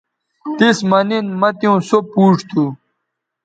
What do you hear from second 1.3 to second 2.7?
مہ تیوں سو پوڇ تھو